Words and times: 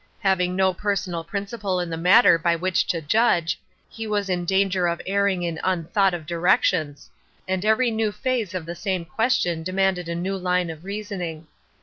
Having 0.21 0.55
no 0.55 0.73
personal 0.73 1.23
principle 1.23 1.79
in 1.79 1.91
the 1.91 1.95
matter 1.95 2.39
by 2.39 2.55
which 2.55 2.87
to 2.87 3.01
judge, 3.01 3.59
he 3.87 4.07
was 4.07 4.29
in 4.31 4.45
danger 4.45 4.87
of 4.87 4.99
erring 5.05 5.43
in 5.43 5.59
unthought 5.63 6.15
of 6.15 6.25
direc 6.25 6.63
tions, 6.63 7.11
and 7.47 7.63
every 7.63 7.91
new 7.91 8.11
phase 8.11 8.55
of 8.55 8.65
the 8.65 8.73
same 8.73 9.05
question 9.05 9.61
demanded 9.61 10.09
a 10.09 10.15
new 10.15 10.35
line 10.37 10.71
of 10.71 10.85
reasoning. 10.85 11.45